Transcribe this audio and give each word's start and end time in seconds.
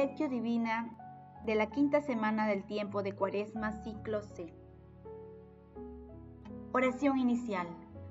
Lectio 0.00 0.28
Divina 0.28 0.96
de 1.44 1.56
la 1.56 1.70
quinta 1.70 2.00
semana 2.00 2.46
del 2.46 2.62
tiempo 2.62 3.02
de 3.02 3.16
Cuaresma, 3.16 3.72
ciclo 3.82 4.22
C. 4.22 4.54
Oración 6.72 7.18
inicial. 7.18 7.66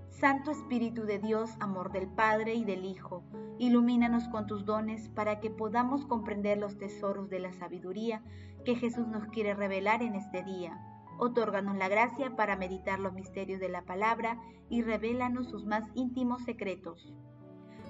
Santo 0.10 0.52
Espíritu 0.52 1.04
de 1.04 1.18
Dios, 1.18 1.52
amor 1.62 1.94
del 1.94 2.10
Padre 2.10 2.56
y 2.56 2.66
del 2.66 2.84
Hijo, 2.84 3.24
ilumínanos 3.58 4.28
con 4.28 4.48
tus 4.48 4.66
dones 4.66 5.08
para 5.08 5.40
que 5.40 5.50
podamos 5.50 6.06
comprender 6.06 6.58
los 6.58 6.78
tesoros 6.78 7.30
de 7.30 7.40
la 7.40 7.54
sabiduría 7.54 8.22
que 8.66 8.76
Jesús 8.76 9.08
nos 9.08 9.26
quiere 9.28 9.54
revelar 9.54 10.04
en 10.04 10.16
este 10.16 10.44
día. 10.44 10.78
Otórganos 11.18 11.78
la 11.78 11.88
gracia 11.88 12.36
para 12.36 12.58
meditar 12.58 13.00
los 13.00 13.14
misterios 13.14 13.62
de 13.62 13.70
la 13.70 13.84
palabra 13.84 14.42
y 14.70 14.82
revélanos 14.82 15.48
sus 15.48 15.66
más 15.66 15.86
íntimos 15.96 16.44
secretos. 16.44 17.14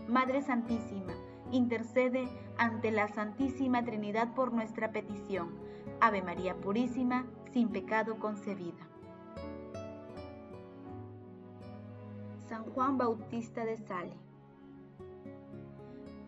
Madre 0.07 0.43
Santísima, 0.43 1.13
intercede 1.51 2.27
ante 2.57 2.91
la 2.91 3.07
Santísima 3.07 3.83
Trinidad 3.83 4.33
por 4.33 4.53
nuestra 4.53 4.91
petición. 4.91 5.49
Ave 5.99 6.21
María 6.21 6.55
Purísima, 6.55 7.25
sin 7.51 7.69
pecado 7.69 8.19
concebida. 8.19 8.87
San 12.47 12.63
Juan 12.65 12.97
Bautista 12.97 13.65
de 13.65 13.77
Sale. 13.77 14.13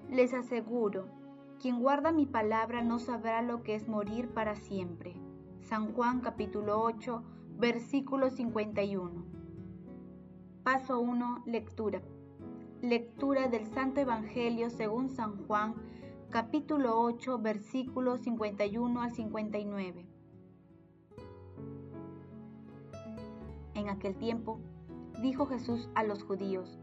Les 0.09 0.33
aseguro, 0.33 1.05
quien 1.59 1.81
guarda 1.81 2.11
mi 2.11 2.25
palabra 2.25 2.81
no 2.81 2.99
sabrá 2.99 3.41
lo 3.41 3.63
que 3.63 3.75
es 3.75 3.87
morir 3.87 4.29
para 4.29 4.55
siempre. 4.55 5.15
San 5.61 5.93
Juan 5.93 6.21
capítulo 6.21 6.81
8, 6.81 7.23
versículo 7.57 8.29
51. 8.29 9.23
Paso 10.63 10.99
1, 10.99 11.43
lectura. 11.45 12.01
Lectura 12.81 13.49
del 13.49 13.67
Santo 13.67 13.99
Evangelio 13.99 14.69
según 14.69 15.09
San 15.09 15.45
Juan, 15.45 15.75
capítulo 16.29 17.01
8, 17.01 17.37
versículos 17.39 18.21
51 18.21 19.01
al 19.01 19.11
59. 19.11 20.05
En 23.73 23.89
aquel 23.89 24.15
tiempo, 24.15 24.61
dijo 25.21 25.45
Jesús 25.45 25.89
a 25.93 26.05
los 26.05 26.23
judíos, 26.23 26.79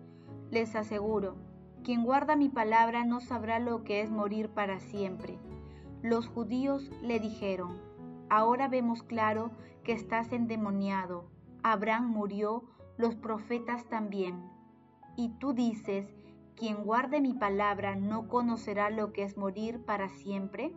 les 0.50 0.77
aseguro, 0.77 1.36
quien 1.83 2.05
guarda 2.05 2.36
mi 2.36 2.50
palabra 2.50 3.06
no 3.06 3.20
sabrá 3.20 3.58
lo 3.58 3.83
que 3.83 4.03
es 4.03 4.10
morir 4.10 4.50
para 4.50 4.81
siempre. 4.81 5.38
Los 6.03 6.28
judíos 6.28 6.91
le 7.00 7.20
dijeron, 7.20 7.81
ahora 8.28 8.69
vemos 8.69 9.03
claro 9.03 9.50
que 9.83 9.92
estás 9.92 10.31
endemoniado. 10.33 11.25
Abraham 11.62 12.10
murió, 12.10 12.64
los 12.98 13.14
profetas 13.14 13.86
también 13.86 14.56
y 15.17 15.31
tú 15.39 15.55
dices, 15.55 16.06
quien 16.56 16.84
guarde 16.84 17.20
mi 17.20 17.34
palabra 17.34 17.97
no 17.97 18.28
conocerá 18.28 18.91
lo 18.91 19.12
que 19.12 19.22
es 19.22 19.36
morir 19.36 19.84
para 19.84 20.09
siempre? 20.09 20.75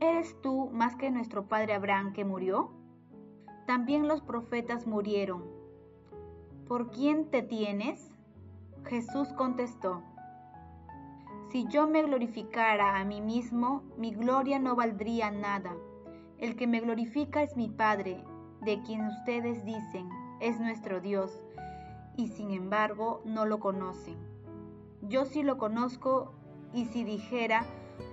¿Eres 0.00 0.40
tú 0.42 0.70
más 0.72 0.96
que 0.96 1.10
nuestro 1.10 1.46
padre 1.46 1.74
Abraham 1.74 2.12
que 2.12 2.24
murió? 2.24 2.70
También 3.66 4.08
los 4.08 4.20
profetas 4.22 4.86
murieron. 4.86 5.44
¿Por 6.66 6.90
quién 6.90 7.30
te 7.30 7.42
tienes? 7.42 8.12
Jesús 8.84 9.32
contestó, 9.32 10.02
Si 11.50 11.66
yo 11.68 11.86
me 11.86 12.02
glorificara 12.02 12.98
a 12.98 13.04
mí 13.04 13.20
mismo, 13.20 13.82
mi 13.96 14.12
gloria 14.12 14.58
no 14.58 14.74
valdría 14.74 15.30
nada. 15.30 15.74
El 16.38 16.56
que 16.56 16.66
me 16.66 16.80
glorifica 16.80 17.42
es 17.42 17.56
mi 17.56 17.68
Padre, 17.68 18.24
de 18.62 18.82
quien 18.82 19.06
ustedes 19.06 19.64
dicen, 19.64 20.08
es 20.40 20.60
nuestro 20.60 21.00
Dios 21.00 21.43
y 22.16 22.28
sin 22.28 22.50
embargo 22.50 23.20
no 23.24 23.46
lo 23.46 23.60
conocen. 23.60 24.16
Yo 25.02 25.24
sí 25.24 25.42
lo 25.42 25.58
conozco 25.58 26.32
y 26.72 26.86
si 26.86 27.04
dijera 27.04 27.66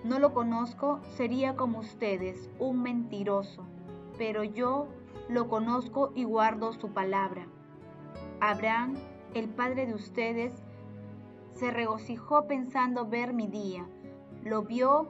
no 0.03 0.19
lo 0.19 0.33
conozco 0.33 0.99
sería 1.15 1.55
como 1.55 1.79
ustedes, 1.79 2.49
un 2.59 2.81
mentiroso, 2.81 3.63
pero 4.17 4.43
yo 4.43 4.87
lo 5.29 5.47
conozco 5.47 6.11
y 6.15 6.23
guardo 6.23 6.73
su 6.73 6.89
palabra. 6.89 7.47
Abraham, 8.39 8.95
el 9.33 9.47
padre 9.49 9.85
de 9.85 9.93
ustedes, 9.93 10.53
se 11.53 11.71
regocijó 11.71 12.47
pensando 12.47 13.07
ver 13.07 13.33
mi 13.33 13.47
día, 13.47 13.85
lo 14.43 14.63
vio 14.63 15.09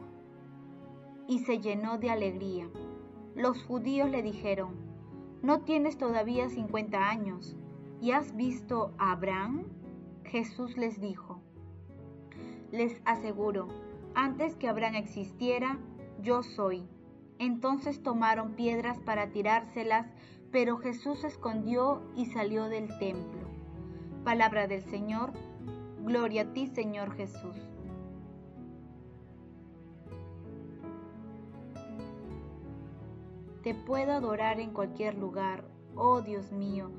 y 1.28 1.40
se 1.40 1.60
llenó 1.60 1.98
de 1.98 2.10
alegría. 2.10 2.70
Los 3.36 3.64
judíos 3.64 4.10
le 4.10 4.22
dijeron, 4.22 4.76
no 5.42 5.62
tienes 5.62 5.98
todavía 5.98 6.50
50 6.50 7.10
años 7.10 7.56
¿Y 8.02 8.14
has 8.14 8.36
visto 8.36 8.96
a 8.98 9.12
Abraham? 9.12 9.66
Jesús 10.26 10.76
les 10.76 11.00
dijo, 11.00 11.40
les 12.72 13.00
aseguro, 13.06 13.68
antes 14.16 14.56
que 14.56 14.68
Abraham 14.68 14.96
existiera, 14.96 15.78
yo 16.20 16.42
soy. 16.42 16.84
Entonces 17.38 18.02
tomaron 18.02 18.54
piedras 18.54 19.00
para 19.02 19.32
tirárselas, 19.32 20.08
pero 20.52 20.78
Jesús 20.78 21.20
se 21.20 21.28
escondió 21.28 22.02
y 22.16 22.26
salió 22.26 22.70
del 22.70 22.88
templo. 22.98 23.48
Palabra 24.24 24.66
del 24.66 24.82
Señor, 24.82 25.34
gloria 26.04 26.44
a 26.44 26.54
ti 26.54 26.66
Señor 26.68 27.14
Jesús. 27.16 27.56
Te 33.62 33.76
puedo 33.76 34.14
adorar 34.14 34.60
en 34.60 34.72
cualquier 34.72 35.16
lugar, 35.16 35.66
oh 35.96 36.22
Dios 36.22 36.52
mío, 36.52 36.90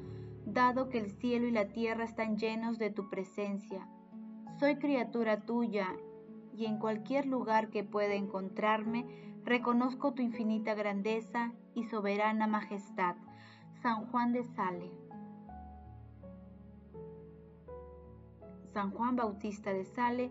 dado 0.46 0.88
que 0.88 0.98
el 0.98 1.10
cielo 1.10 1.46
y 1.46 1.50
la 1.50 1.68
tierra 1.68 2.04
están 2.04 2.36
llenos 2.36 2.78
de 2.78 2.90
tu 2.90 3.08
presencia. 3.08 3.86
Soy 4.58 4.76
criatura 4.76 5.40
tuya 5.42 5.88
y 6.54 6.66
en 6.66 6.78
cualquier 6.78 7.26
lugar 7.26 7.70
que 7.70 7.84
pueda 7.84 8.14
encontrarme, 8.14 9.06
reconozco 9.44 10.12
tu 10.12 10.22
infinita 10.22 10.74
grandeza 10.74 11.52
y 11.74 11.84
soberana 11.84 12.46
majestad. 12.46 13.16
San 13.82 14.06
Juan 14.06 14.32
de 14.32 14.44
Sale. 14.44 14.90
San 18.72 18.90
Juan 18.90 19.16
Bautista 19.16 19.72
de 19.72 19.84
Sale 19.84 20.30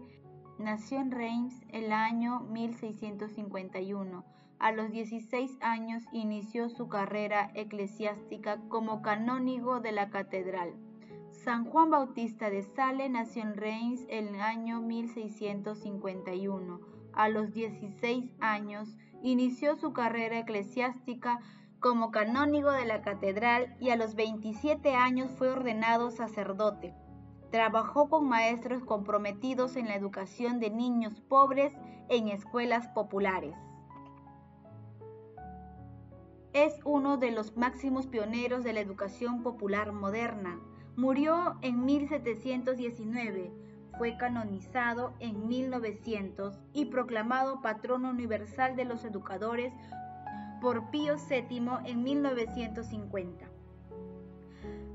nació 0.58 1.00
en 1.00 1.12
Reims 1.12 1.62
el 1.70 1.92
año 1.92 2.42
1651 2.42 4.24
a 4.62 4.72
los 4.72 4.92
16 4.92 5.58
años 5.62 6.04
inició 6.12 6.70
su 6.70 6.88
carrera 6.88 7.50
eclesiástica 7.56 8.60
como 8.70 9.02
canónigo 9.02 9.80
de 9.80 9.92
la 9.92 10.12
catedral. 10.12 10.76
San 11.32 11.66
Juan 11.66 11.90
Bautista 11.90 12.52
de 12.52 12.62
Sale 12.62 13.10
nació 13.10 13.42
en 13.42 13.58
Reims 13.58 14.06
en 14.08 14.36
el 14.36 14.42
año 14.42 14.80
1651. 14.80 16.80
A 17.14 17.30
los 17.30 17.52
16 17.54 18.36
años 18.40 18.96
inició 19.24 19.78
su 19.78 19.94
carrera 19.94 20.38
eclesiástica 20.38 21.40
como 21.80 22.12
canónigo 22.12 22.72
de 22.72 22.86
la 22.86 23.02
catedral 23.02 23.76
y 23.80 23.90
a 23.90 23.96
los 23.96 24.14
27 24.14 24.94
años 24.94 25.32
fue 25.32 25.50
ordenado 25.50 26.12
sacerdote. 26.12 26.94
Trabajó 27.50 28.10
con 28.10 28.30
maestros 28.30 28.84
comprometidos 28.84 29.76
en 29.76 29.88
la 29.88 29.96
educación 29.96 30.60
de 30.60 30.70
niños 30.70 31.20
pobres 31.22 31.74
en 32.10 32.28
escuelas 32.28 32.90
populares. 32.90 33.56
Es 36.54 36.82
uno 36.84 37.16
de 37.16 37.32
los 37.32 37.56
máximos 37.56 38.08
pioneros 38.08 38.66
de 38.66 38.74
la 38.74 38.82
educación 38.82 39.42
popular 39.42 39.94
moderna. 39.94 40.60
Murió 40.98 41.56
en 41.62 41.86
1719, 41.86 43.54
fue 43.98 44.18
canonizado 44.18 45.14
en 45.20 45.48
1900 45.48 46.60
y 46.74 46.88
proclamado 46.88 47.62
patrono 47.62 48.10
universal 48.10 48.76
de 48.76 48.84
los 48.84 49.06
educadores 49.06 49.72
por 50.60 50.92
Pío 50.92 51.16
VII 51.16 51.70
en 51.86 52.04
1950. 52.04 53.46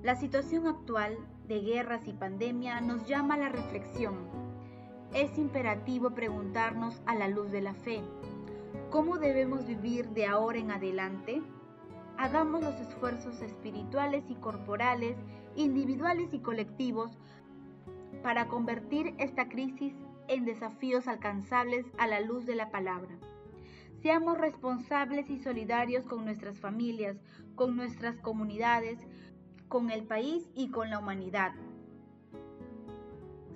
La 0.03 0.15
situación 0.15 0.67
actual 0.67 1.17
de 1.49 1.61
guerras 1.63 2.07
y 2.07 2.13
pandemia 2.13 2.83
nos 2.83 3.07
llama 3.09 3.35
a 3.35 3.39
la 3.39 3.49
reflexión. 3.49 4.15
Es 5.15 5.39
imperativo 5.39 6.11
preguntarnos 6.11 7.01
a 7.07 7.15
la 7.15 7.29
luz 7.29 7.51
de 7.51 7.63
la 7.63 7.73
fe, 7.73 8.03
¿Cómo 8.91 9.19
debemos 9.19 9.67
vivir 9.67 10.09
de 10.11 10.27
ahora 10.27 10.59
en 10.59 10.71
adelante? 10.71 11.43
Hagamos 12.19 12.63
los 12.63 12.81
esfuerzos 12.81 13.43
espirituales 13.43 14.25
y 14.29 14.37
corporales, 14.37 15.17
individuales 15.55 16.33
y 16.33 16.39
colectivos, 16.39 17.13
para 18.23 18.49
convertir 18.49 19.15
esta 19.19 19.49
crisis 19.49 19.95
en 20.29 20.45
desafíos 20.45 21.09
alcanzables 21.09 21.87
a 21.99 22.07
la 22.07 22.21
luz 22.21 22.47
de 22.47 22.55
la 22.55 22.71
palabra. 22.71 23.17
Seamos 24.03 24.39
responsables 24.39 25.31
y 25.31 25.39
solidarios 25.39 26.05
con 26.07 26.25
nuestras 26.25 26.59
familias, 26.59 27.17
con 27.55 27.77
nuestras 27.77 28.19
comunidades, 28.21 28.99
con 29.69 29.91
el 29.91 30.05
país 30.05 30.49
y 30.55 30.71
con 30.71 30.91
la 30.91 30.99
humanidad. 30.99 31.53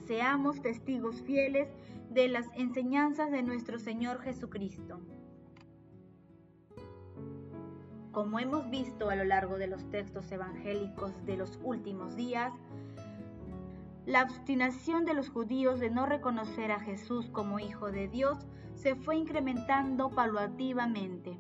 Seamos 0.07 0.61
testigos 0.61 1.23
fieles 1.23 1.69
de 2.11 2.29
las 2.29 2.47
enseñanzas 2.57 3.31
de 3.31 3.43
nuestro 3.43 3.79
Señor 3.79 4.21
Jesucristo. 4.23 5.01
Como 8.13 8.41
hemos 8.41 8.69
visto 8.71 9.09
a 9.09 9.15
lo 9.15 9.25
largo 9.25 9.57
de 9.57 9.69
los 9.69 9.89
textos 9.91 10.31
evangélicos 10.33 11.13
de 11.27 11.37
los 11.37 11.59
últimos 11.63 12.17
días, 12.17 12.53
La 14.07 14.25
obstinación 14.25 15.05
de 15.05 15.15
los 15.15 15.29
judíos 15.29 15.79
de 15.79 15.91
no 15.91 16.07
reconocer 16.07 16.73
a 16.73 16.81
Jesús 16.81 17.29
como 17.31 17.61
Hijo 17.61 17.93
de 17.93 18.09
Dios 18.09 18.47
se 18.75 18.97
fue 18.97 19.17
incrementando 19.17 20.11
paulativamente. 20.11 21.39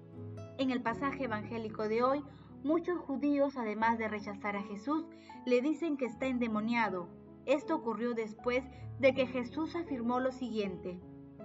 En 0.58 0.70
el 0.70 0.80
pasaje 0.82 1.24
evangélico 1.24 1.88
de 1.88 2.02
hoy, 2.02 2.22
muchos 2.62 2.98
judíos, 3.00 3.56
además 3.56 3.98
de 3.98 4.08
rechazar 4.08 4.56
a 4.56 4.62
Jesús, 4.62 5.06
le 5.46 5.62
dicen 5.62 5.96
que 5.96 6.04
está 6.04 6.26
endemoniado. 6.26 7.08
Esto 7.46 7.74
ocurrió 7.74 8.14
después 8.14 8.62
de 9.00 9.14
que 9.14 9.26
Jesús 9.26 9.74
afirmó 9.74 10.20
lo 10.20 10.30
siguiente. 10.30 11.00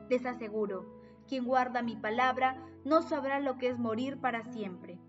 Les 0.10 0.26
aseguro, 0.26 0.86
quien 1.28 1.46
guarda 1.46 1.82
mi 1.82 1.96
palabra 1.96 2.62
no 2.84 3.02
sabrá 3.02 3.40
lo 3.40 3.58
que 3.58 3.70
es 3.70 3.80
morir 3.80 4.20
para 4.20 4.44
siempre. 4.44 5.00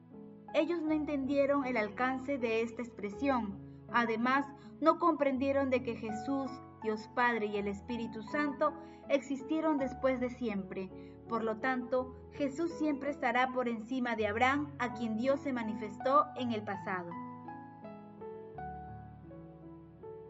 Ellos 0.57 0.81
no 0.81 0.93
entendieron 0.93 1.67
el 1.67 1.77
alcance 1.77 2.39
de 2.39 2.63
esta 2.63 2.81
expresión. 2.81 3.59
Además, 3.93 4.47
no 4.81 4.99
comprendieron 4.99 5.69
de 5.69 5.83
que 5.83 5.97
Jesús, 5.97 6.51
Dios 6.83 7.11
Padre 7.15 7.45
y 7.45 7.59
el 7.59 7.69
Espíritu 7.69 8.23
Santo 8.23 8.73
existieron 9.11 9.77
después 9.77 10.19
de 10.19 10.31
siempre. 10.31 10.89
Por 11.29 11.45
lo 11.45 11.59
tanto, 11.59 12.17
Jesús 12.33 12.73
siempre 12.79 13.11
estará 13.11 13.53
por 13.53 13.69
encima 13.69 14.17
de 14.17 14.29
Abraham, 14.29 14.73
a 14.79 14.95
quien 14.95 15.19
Dios 15.19 15.41
se 15.41 15.53
manifestó 15.53 16.25
en 16.37 16.53
el 16.53 16.63
pasado. 16.63 17.11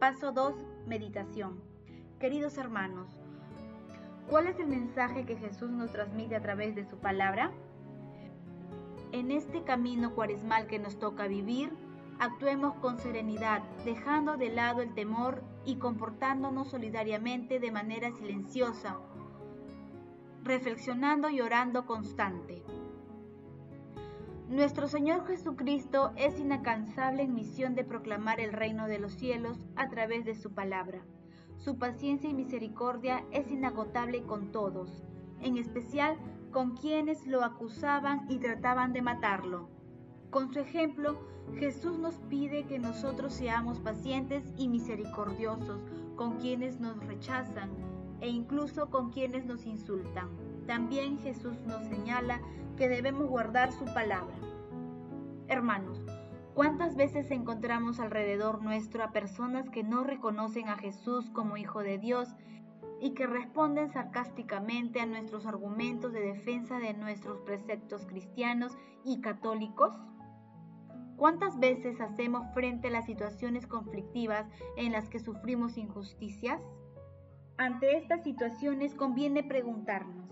Paso 0.00 0.32
2. 0.32 0.56
Meditación. 0.88 1.62
Queridos 2.18 2.58
hermanos, 2.58 3.16
¿cuál 4.28 4.48
es 4.48 4.58
el 4.58 4.66
mensaje 4.66 5.24
que 5.24 5.36
Jesús 5.36 5.70
nos 5.70 5.92
transmite 5.92 6.34
a 6.34 6.42
través 6.42 6.74
de 6.74 6.84
su 6.84 6.96
palabra? 6.96 7.52
En 9.16 9.30
este 9.30 9.62
camino 9.62 10.14
cuaresmal 10.14 10.66
que 10.66 10.78
nos 10.78 10.98
toca 10.98 11.26
vivir, 11.26 11.72
Actuemos 12.18 12.74
con 12.76 12.98
serenidad, 12.98 13.62
dejando 13.84 14.38
de 14.38 14.48
lado 14.48 14.80
el 14.80 14.94
temor 14.94 15.42
y 15.66 15.76
comportándonos 15.76 16.68
solidariamente 16.68 17.60
de 17.60 17.70
manera 17.70 18.10
silenciosa, 18.10 18.98
reflexionando 20.42 21.28
y 21.28 21.42
orando 21.42 21.84
constante. 21.84 22.62
Nuestro 24.48 24.88
Señor 24.88 25.26
Jesucristo 25.26 26.12
es 26.16 26.38
inacansable 26.40 27.22
en 27.22 27.34
misión 27.34 27.74
de 27.74 27.84
proclamar 27.84 28.40
el 28.40 28.54
reino 28.54 28.86
de 28.86 28.98
los 28.98 29.12
cielos 29.12 29.58
a 29.76 29.90
través 29.90 30.24
de 30.24 30.34
su 30.34 30.54
palabra. 30.54 31.02
Su 31.58 31.78
paciencia 31.78 32.30
y 32.30 32.34
misericordia 32.34 33.24
es 33.30 33.50
inagotable 33.50 34.22
con 34.22 34.52
todos, 34.52 35.04
en 35.42 35.58
especial 35.58 36.16
con 36.50 36.76
quienes 36.76 37.26
lo 37.26 37.44
acusaban 37.44 38.26
y 38.28 38.38
trataban 38.38 38.92
de 38.92 39.02
matarlo. 39.02 39.68
Con 40.30 40.52
su 40.52 40.58
ejemplo, 40.60 41.18
Jesús 41.54 41.98
nos 41.98 42.16
pide 42.28 42.64
que 42.64 42.78
nosotros 42.78 43.32
seamos 43.32 43.78
pacientes 43.80 44.52
y 44.56 44.68
misericordiosos 44.68 45.80
con 46.16 46.38
quienes 46.38 46.80
nos 46.80 46.98
rechazan 47.06 47.70
e 48.20 48.28
incluso 48.28 48.90
con 48.90 49.10
quienes 49.10 49.44
nos 49.46 49.66
insultan. 49.66 50.28
También 50.66 51.18
Jesús 51.18 51.60
nos 51.66 51.84
señala 51.86 52.40
que 52.76 52.88
debemos 52.88 53.28
guardar 53.28 53.72
su 53.72 53.84
palabra. 53.84 54.34
Hermanos, 55.48 56.04
¿cuántas 56.54 56.96
veces 56.96 57.30
encontramos 57.30 58.00
alrededor 58.00 58.62
nuestro 58.62 59.04
a 59.04 59.12
personas 59.12 59.70
que 59.70 59.84
no 59.84 60.02
reconocen 60.02 60.68
a 60.68 60.76
Jesús 60.76 61.30
como 61.30 61.56
Hijo 61.56 61.80
de 61.80 61.98
Dios 61.98 62.28
y 63.00 63.14
que 63.14 63.26
responden 63.26 63.90
sarcásticamente 63.90 65.00
a 65.00 65.06
nuestros 65.06 65.46
argumentos 65.46 66.12
de 66.12 66.20
defensa 66.20 66.78
de 66.78 66.94
nuestros 66.94 67.40
preceptos 67.40 68.06
cristianos 68.06 68.76
y 69.04 69.20
católicos? 69.20 69.94
¿Cuántas 71.16 71.58
veces 71.58 72.00
hacemos 72.00 72.46
frente 72.52 72.88
a 72.88 72.90
las 72.90 73.06
situaciones 73.06 73.66
conflictivas 73.66 74.46
en 74.76 74.92
las 74.92 75.08
que 75.08 75.18
sufrimos 75.18 75.78
injusticias? 75.78 76.60
Ante 77.56 77.96
estas 77.96 78.22
situaciones 78.22 78.94
conviene 78.94 79.42
preguntarnos, 79.42 80.30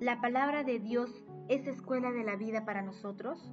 ¿la 0.00 0.22
palabra 0.22 0.64
de 0.64 0.78
Dios 0.78 1.22
es 1.48 1.66
escuela 1.66 2.12
de 2.12 2.24
la 2.24 2.36
vida 2.36 2.64
para 2.64 2.80
nosotros? 2.80 3.52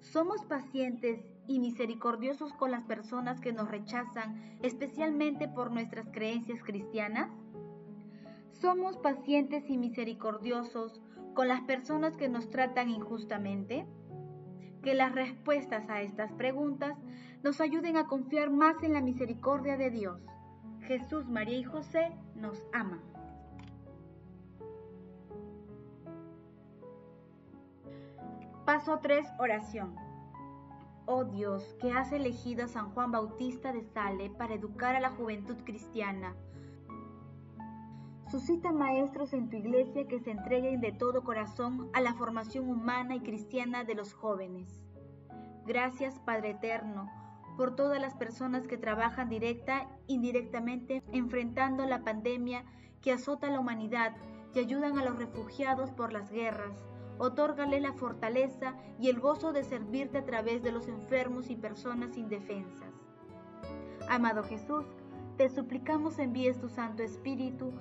¿Somos 0.00 0.44
pacientes 0.44 1.24
y 1.50 1.58
misericordiosos 1.58 2.52
con 2.52 2.70
las 2.70 2.84
personas 2.84 3.40
que 3.40 3.52
nos 3.52 3.68
rechazan, 3.68 4.56
especialmente 4.62 5.48
por 5.48 5.72
nuestras 5.72 6.08
creencias 6.12 6.62
cristianas? 6.62 7.28
¿Somos 8.52 8.96
pacientes 8.98 9.68
y 9.68 9.76
misericordiosos 9.76 11.02
con 11.34 11.48
las 11.48 11.62
personas 11.62 12.16
que 12.16 12.28
nos 12.28 12.50
tratan 12.50 12.88
injustamente? 12.88 13.84
que 14.82 14.94
las 14.94 15.14
respuestas 15.14 15.90
a 15.90 16.00
estas 16.00 16.32
preguntas 16.32 16.96
nos 17.42 17.60
ayuden 17.60 17.98
a 17.98 18.06
confiar 18.06 18.48
más 18.48 18.82
en 18.82 18.94
la 18.94 19.02
misericordia 19.02 19.76
de 19.76 19.90
Dios. 19.90 20.22
Jesús, 20.86 21.28
María 21.28 21.58
y 21.58 21.64
José 21.64 22.12
nos 22.34 22.66
aman. 22.72 23.02
Paso 28.64 29.00
3. 29.02 29.26
Oración. 29.38 30.09
Oh 31.12 31.24
Dios, 31.24 31.74
que 31.80 31.90
has 31.90 32.12
elegido 32.12 32.64
a 32.64 32.68
San 32.68 32.90
Juan 32.90 33.10
Bautista 33.10 33.72
de 33.72 33.82
Sale 33.82 34.30
para 34.30 34.54
educar 34.54 34.94
a 34.94 35.00
la 35.00 35.10
juventud 35.10 35.56
cristiana, 35.64 36.36
Suscita 38.30 38.70
maestros 38.70 39.32
en 39.32 39.50
tu 39.50 39.56
iglesia 39.56 40.06
que 40.06 40.20
se 40.20 40.30
entreguen 40.30 40.80
de 40.80 40.92
todo 40.92 41.24
corazón 41.24 41.90
a 41.94 42.00
la 42.00 42.14
formación 42.14 42.70
humana 42.70 43.16
y 43.16 43.20
cristiana 43.22 43.82
de 43.82 43.96
los 43.96 44.14
jóvenes. 44.14 44.84
Gracias, 45.66 46.20
Padre 46.20 46.50
Eterno, 46.50 47.10
por 47.56 47.74
todas 47.74 48.00
las 48.00 48.14
personas 48.14 48.68
que 48.68 48.78
trabajan 48.78 49.28
directa 49.28 49.88
e 50.06 50.12
indirectamente 50.12 51.02
enfrentando 51.10 51.86
la 51.86 52.04
pandemia 52.04 52.62
que 53.02 53.10
azota 53.10 53.48
a 53.48 53.50
la 53.50 53.58
humanidad 53.58 54.14
y 54.54 54.60
ayudan 54.60 54.96
a 54.96 55.04
los 55.04 55.18
refugiados 55.18 55.90
por 55.90 56.12
las 56.12 56.30
guerras. 56.30 56.76
Otórgale 57.22 57.82
la 57.82 57.92
fortaleza 57.92 58.76
y 58.98 59.10
el 59.10 59.20
gozo 59.20 59.52
de 59.52 59.62
servirte 59.62 60.16
a 60.16 60.24
través 60.24 60.62
de 60.62 60.72
los 60.72 60.88
enfermos 60.88 61.50
y 61.50 61.54
personas 61.54 62.16
indefensas. 62.16 62.94
Amado 64.08 64.42
Jesús, 64.42 64.86
te 65.36 65.50
suplicamos 65.50 66.18
envíes 66.18 66.58
tu 66.58 66.70
Santo 66.70 67.02
Espíritu 67.02 67.74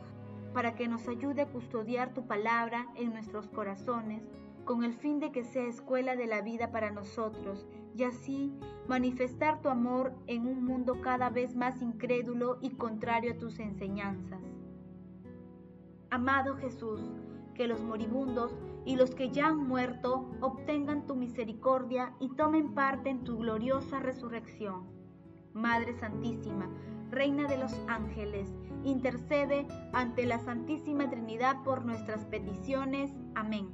para 0.54 0.76
que 0.76 0.90
nos 0.90 1.08
ayude 1.08 1.44
a 1.44 1.48
custodiar 1.48 2.14
tu 2.14 2.28
palabra 2.28 2.88
en 2.96 3.14
nuestros 3.14 3.48
corazones, 3.48 4.28
con 4.66 4.84
el 4.84 4.94
fin 4.94 5.22
de 5.22 5.32
que 5.32 5.46
sea 5.46 5.68
escuela 5.68 6.18
de 6.18 6.28
la 6.28 6.42
vida 6.42 6.72
para 6.72 6.92
nosotros, 6.92 7.66
y 7.96 8.04
así 8.04 8.52
manifestar 8.90 9.62
tu 9.62 9.70
amor 9.70 10.12
en 10.28 10.48
un 10.48 10.66
mundo 10.66 11.00
cada 11.00 11.30
vez 11.30 11.56
más 11.56 11.82
incrédulo 11.82 12.58
y 12.60 12.72
contrario 12.72 13.32
a 13.32 13.38
tus 13.38 13.58
enseñanzas. 13.60 14.42
Amado 16.10 16.58
Jesús, 16.58 17.00
que 17.54 17.68
los 17.68 17.82
moribundos 17.82 18.54
y 18.90 18.96
los 18.96 19.14
que 19.14 19.30
ya 19.30 19.50
han 19.50 19.68
muerto 19.68 20.32
obtengan 20.42 21.06
tu 21.06 21.16
misericordia 21.16 22.16
y 22.20 22.30
tomen 22.30 22.74
parte 22.74 23.12
en 23.12 23.24
tu 23.24 23.38
gloriosa 23.38 24.00
resurrección. 24.00 24.88
Madre 25.54 25.94
Santísima, 26.00 26.68
Reina 27.12 27.48
de 27.48 27.60
los 27.60 27.72
ángeles, 27.88 28.50
intercede 28.84 29.68
ante 29.94 30.26
la 30.26 30.40
Santísima 30.40 31.08
Trinidad 31.08 31.64
por 31.64 31.86
nuestras 31.86 32.26
peticiones. 32.26 33.12
Amén. 33.36 33.70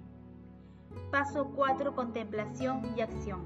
Paso 1.12 1.50
4. 1.56 1.96
Contemplación 1.96 2.82
y 2.98 3.00
acción. 3.00 3.46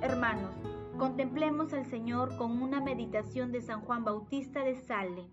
Hermanos, 0.00 0.54
contemplemos 0.96 1.72
al 1.72 1.86
Señor 1.86 2.36
con 2.36 2.62
una 2.62 2.80
meditación 2.80 3.50
de 3.50 3.62
San 3.62 3.80
Juan 3.80 4.04
Bautista 4.04 4.62
de 4.62 4.76
Sale. 4.76 5.28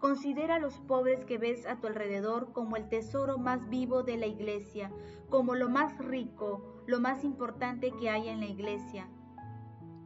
Considera 0.00 0.56
a 0.56 0.58
los 0.58 0.78
pobres 0.80 1.26
que 1.26 1.36
ves 1.36 1.66
a 1.66 1.76
tu 1.76 1.86
alrededor 1.86 2.52
como 2.52 2.76
el 2.76 2.88
tesoro 2.88 3.36
más 3.36 3.68
vivo 3.68 4.02
de 4.02 4.16
la 4.16 4.26
iglesia, 4.26 4.90
como 5.28 5.54
lo 5.54 5.68
más 5.68 5.96
rico, 5.98 6.82
lo 6.86 7.00
más 7.00 7.22
importante 7.22 7.92
que 7.92 8.08
hay 8.08 8.28
en 8.28 8.40
la 8.40 8.46
iglesia. 8.46 9.08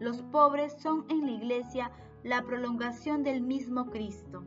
Los 0.00 0.20
pobres 0.22 0.74
son 0.80 1.06
en 1.08 1.24
la 1.24 1.30
iglesia 1.30 1.92
la 2.24 2.42
prolongación 2.42 3.22
del 3.22 3.40
mismo 3.40 3.86
Cristo. 3.90 4.44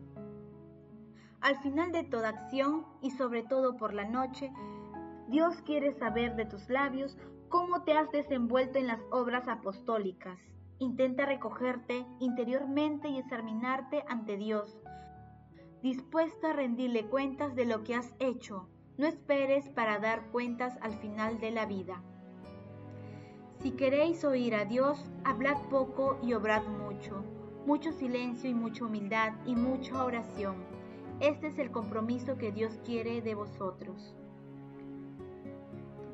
Al 1.40 1.58
final 1.60 1.94
de 1.94 2.04
toda 2.04 2.30
acción 2.30 2.86
y 3.02 3.12
sobre 3.12 3.44
todo 3.44 3.78
por 3.78 3.94
la 3.94 4.04
noche, 4.04 4.52
Dios 5.30 5.62
quiere 5.62 5.94
saber 5.94 6.36
de 6.36 6.46
tus 6.46 6.70
labios 6.70 7.18
cómo 7.48 7.84
te 7.84 7.94
has 7.94 8.12
desenvuelto 8.12 8.80
en 8.80 8.88
las 8.88 9.00
obras 9.12 9.48
apostólicas. 9.48 10.40
Intenta 10.80 11.26
recogerte 11.26 12.06
interiormente 12.20 13.08
y 13.08 13.18
examinarte 13.18 14.04
ante 14.10 14.36
Dios, 14.36 14.78
dispuesta 15.94 16.52
a 16.52 16.54
rendirle 16.54 17.06
cuentas 17.06 17.56
de 17.56 17.66
lo 17.66 17.84
que 17.84 17.96
has 17.96 18.14
hecho. 18.20 18.68
No 18.98 19.08
esperes 19.08 19.70
para 19.70 20.00
dar 20.00 20.28
cuentas 20.32 20.78
al 20.82 20.94
final 20.94 21.40
de 21.40 21.52
la 21.52 21.66
vida. 21.66 22.04
Si 23.62 23.72
queréis 23.72 24.24
oír 24.24 24.56
a 24.56 24.66
Dios, 24.66 25.00
hablad 25.24 25.58
poco 25.70 26.20
y 26.22 26.34
obrad 26.34 26.64
mucho 26.64 27.24
mucho 27.68 27.92
silencio 27.92 28.50
y 28.50 28.54
mucha 28.54 28.86
humildad 28.86 29.34
y 29.46 29.54
mucha 29.54 30.06
oración. 30.06 30.56
Este 31.20 31.48
es 31.48 31.60
el 31.60 31.70
compromiso 31.70 32.38
que 32.38 32.54
Dios 32.54 32.80
quiere 32.86 33.22
de 33.22 33.36
vosotros. 33.36 34.16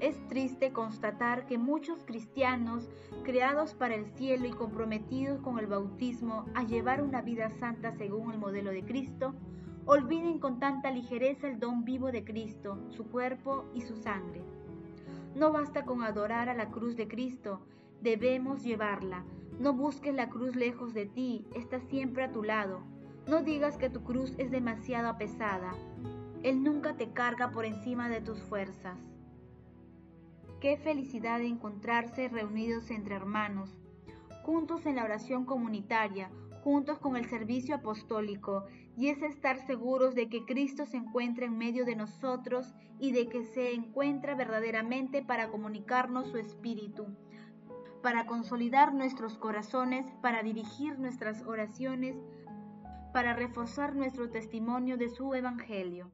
Es 0.03 0.21
triste 0.27 0.73
constatar 0.73 1.45
que 1.45 1.57
muchos 1.57 2.03
cristianos, 2.03 2.89
creados 3.23 3.73
para 3.73 3.95
el 3.95 4.05
cielo 4.05 4.45
y 4.45 4.51
comprometidos 4.51 5.39
con 5.39 5.59
el 5.59 5.67
bautismo 5.67 6.43
a 6.55 6.63
llevar 6.65 7.01
una 7.01 7.21
vida 7.21 7.49
santa 7.51 7.93
según 7.93 8.33
el 8.33 8.37
modelo 8.37 8.71
de 8.71 8.83
Cristo, 8.83 9.33
olviden 9.85 10.39
con 10.39 10.59
tanta 10.59 10.91
ligereza 10.91 11.47
el 11.47 11.57
don 11.57 11.85
vivo 11.85 12.11
de 12.11 12.25
Cristo, 12.25 12.79
su 12.89 13.05
cuerpo 13.05 13.63
y 13.73 13.79
su 13.79 13.95
sangre. 13.95 14.41
No 15.35 15.53
basta 15.53 15.85
con 15.85 16.03
adorar 16.03 16.49
a 16.49 16.53
la 16.53 16.69
cruz 16.69 16.97
de 16.97 17.07
Cristo, 17.07 17.61
debemos 18.01 18.61
llevarla. 18.61 19.23
No 19.57 19.71
busques 19.71 20.13
la 20.13 20.27
cruz 20.27 20.57
lejos 20.57 20.93
de 20.93 21.05
ti, 21.05 21.47
está 21.55 21.79
siempre 21.79 22.25
a 22.25 22.31
tu 22.33 22.43
lado. 22.43 22.81
No 23.25 23.41
digas 23.41 23.77
que 23.77 23.89
tu 23.89 24.03
cruz 24.03 24.35
es 24.37 24.51
demasiado 24.51 25.17
pesada. 25.17 25.71
Él 26.43 26.61
nunca 26.61 26.97
te 26.97 27.13
carga 27.13 27.51
por 27.51 27.63
encima 27.63 28.09
de 28.09 28.19
tus 28.19 28.43
fuerzas. 28.43 29.12
Qué 30.63 30.77
felicidad 30.77 31.39
de 31.39 31.47
encontrarse 31.47 32.29
reunidos 32.29 32.89
entre 32.89 33.15
hermanos, 33.15 33.75
juntos 34.43 34.85
en 34.85 34.95
la 34.95 35.03
oración 35.03 35.43
comunitaria, 35.43 36.31
juntos 36.63 36.99
con 36.99 37.17
el 37.17 37.25
servicio 37.25 37.75
apostólico, 37.75 38.63
y 38.95 39.09
es 39.09 39.21
estar 39.23 39.59
seguros 39.67 40.15
de 40.15 40.29
que 40.29 40.45
Cristo 40.45 40.85
se 40.85 40.95
encuentra 40.95 41.45
en 41.47 41.57
medio 41.57 41.83
de 41.83 41.97
nosotros 41.97 42.73
y 42.97 43.11
de 43.11 43.27
que 43.27 43.43
se 43.43 43.73
encuentra 43.73 44.35
verdaderamente 44.35 45.21
para 45.21 45.49
comunicarnos 45.49 46.29
su 46.29 46.37
espíritu, 46.37 47.07
para 48.01 48.25
consolidar 48.25 48.93
nuestros 48.93 49.37
corazones, 49.37 50.05
para 50.21 50.43
dirigir 50.43 50.97
nuestras 50.97 51.41
oraciones, 51.41 52.15
para 53.11 53.33
reforzar 53.33 53.97
nuestro 53.97 54.29
testimonio 54.29 54.95
de 54.95 55.09
su 55.09 55.33
evangelio, 55.33 56.09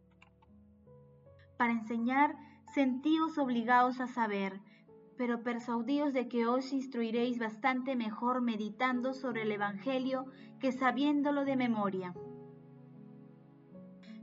para 1.56 1.72
enseñar 1.72 2.49
sentíos 2.74 3.38
obligados 3.38 4.00
a 4.00 4.08
saber, 4.08 4.62
pero 5.18 5.44
persuadidos 5.44 6.14
de 6.14 6.28
que 6.28 6.46
os 6.46 6.72
instruiréis 6.72 7.40
bastante 7.40 7.96
mejor 7.96 8.42
meditando 8.42 9.14
sobre 9.14 9.42
el 9.42 9.52
Evangelio 9.52 10.26
que 10.60 10.72
sabiéndolo 10.72 11.46
de 11.46 11.56
memoria. 11.56 12.14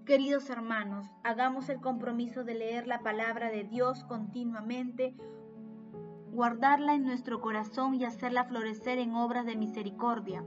Queridos 0.04 0.48
hermanos, 0.50 1.06
hagamos 1.24 1.68
el 1.68 1.80
compromiso 1.80 2.44
de 2.44 2.54
leer 2.54 2.86
la 2.86 3.00
palabra 3.00 3.50
de 3.50 3.64
Dios 3.64 4.04
continuamente, 4.04 5.16
guardarla 6.30 6.94
en 6.94 7.04
nuestro 7.04 7.40
corazón 7.40 7.94
y 7.94 8.04
hacerla 8.04 8.44
florecer 8.44 8.98
en 8.98 9.14
obras 9.14 9.46
de 9.46 9.56
misericordia. 9.56 10.44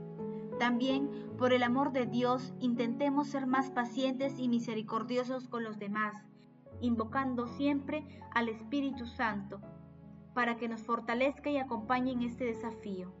También, 0.58 1.10
por 1.36 1.52
el 1.52 1.62
amor 1.62 1.92
de 1.92 2.06
Dios, 2.06 2.54
intentemos 2.58 3.28
ser 3.28 3.46
más 3.46 3.70
pacientes 3.70 4.38
y 4.38 4.48
misericordiosos 4.48 5.48
con 5.48 5.62
los 5.62 5.78
demás 5.78 6.30
invocando 6.80 7.46
siempre 7.46 8.04
al 8.32 8.48
Espíritu 8.48 9.06
Santo 9.06 9.60
para 10.34 10.56
que 10.56 10.68
nos 10.68 10.82
fortalezca 10.82 11.50
y 11.50 11.58
acompañe 11.58 12.12
en 12.12 12.22
este 12.22 12.44
desafío. 12.44 13.12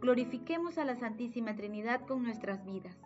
Glorifiquemos 0.00 0.78
a 0.78 0.84
la 0.84 0.96
Santísima 0.96 1.54
Trinidad 1.54 2.06
con 2.06 2.22
nuestras 2.22 2.64
vidas. 2.64 2.96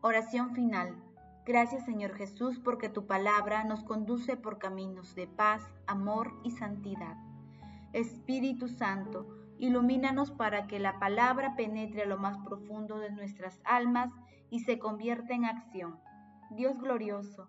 Oración 0.00 0.52
final. 0.54 0.96
Gracias 1.44 1.84
Señor 1.84 2.14
Jesús 2.14 2.58
porque 2.58 2.88
tu 2.88 3.06
palabra 3.06 3.64
nos 3.64 3.82
conduce 3.82 4.36
por 4.36 4.58
caminos 4.58 5.14
de 5.14 5.26
paz, 5.26 5.62
amor 5.86 6.32
y 6.44 6.50
santidad. 6.50 7.16
Espíritu 7.92 8.68
Santo, 8.68 9.28
ilumínanos 9.58 10.30
para 10.30 10.66
que 10.66 10.78
la 10.78 10.98
palabra 10.98 11.56
penetre 11.56 12.02
a 12.02 12.06
lo 12.06 12.18
más 12.18 12.38
profundo 12.38 12.98
de 12.98 13.10
nuestras 13.10 13.60
almas 13.64 14.10
y 14.50 14.60
se 14.60 14.78
convierta 14.78 15.34
en 15.34 15.44
acción. 15.44 15.98
Dios 16.50 16.78
glorioso, 16.78 17.48